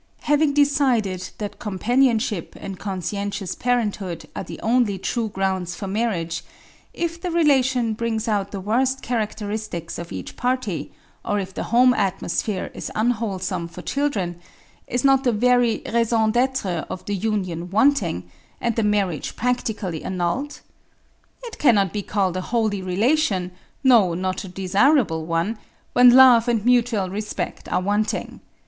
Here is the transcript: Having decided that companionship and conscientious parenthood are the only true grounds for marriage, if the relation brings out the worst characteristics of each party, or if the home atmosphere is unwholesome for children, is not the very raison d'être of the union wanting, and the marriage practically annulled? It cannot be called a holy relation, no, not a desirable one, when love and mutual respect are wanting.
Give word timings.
Having 0.21 0.55
decided 0.55 1.29
that 1.37 1.59
companionship 1.59 2.55
and 2.59 2.79
conscientious 2.79 3.53
parenthood 3.53 4.27
are 4.35 4.43
the 4.43 4.59
only 4.61 4.97
true 4.97 5.29
grounds 5.29 5.75
for 5.75 5.85
marriage, 5.85 6.43
if 6.91 7.21
the 7.21 7.29
relation 7.29 7.93
brings 7.93 8.27
out 8.27 8.49
the 8.49 8.59
worst 8.59 9.03
characteristics 9.03 9.99
of 9.99 10.11
each 10.11 10.35
party, 10.35 10.91
or 11.23 11.37
if 11.39 11.53
the 11.53 11.65
home 11.65 11.93
atmosphere 11.93 12.71
is 12.73 12.91
unwholesome 12.95 13.67
for 13.67 13.83
children, 13.83 14.41
is 14.87 15.03
not 15.03 15.23
the 15.23 15.31
very 15.31 15.83
raison 15.93 16.31
d'être 16.31 16.65
of 16.89 17.05
the 17.05 17.13
union 17.15 17.69
wanting, 17.69 18.23
and 18.59 18.75
the 18.77 18.81
marriage 18.83 19.35
practically 19.35 20.03
annulled? 20.03 20.61
It 21.43 21.59
cannot 21.59 21.93
be 21.93 22.01
called 22.01 22.35
a 22.37 22.41
holy 22.41 22.81
relation, 22.81 23.51
no, 23.83 24.15
not 24.15 24.43
a 24.43 24.47
desirable 24.47 25.27
one, 25.27 25.59
when 25.93 26.09
love 26.09 26.47
and 26.47 26.65
mutual 26.65 27.11
respect 27.11 27.69
are 27.71 27.81
wanting. 27.81 28.39